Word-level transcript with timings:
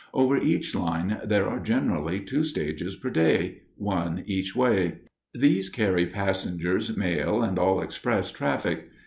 Over 0.15 0.35
each 0.39 0.73
line 0.73 1.21
there 1.23 1.47
are 1.47 1.59
generally 1.59 2.21
two 2.21 2.41
stages 2.41 2.95
per 2.95 3.11
day, 3.11 3.61
one 3.77 4.23
each 4.25 4.55
way. 4.55 4.97
These 5.31 5.69
carry 5.69 6.07
passengers, 6.07 6.97
mail, 6.97 7.43
and 7.43 7.59
all 7.59 7.81
express 7.83 8.31
traffic. 8.31 8.89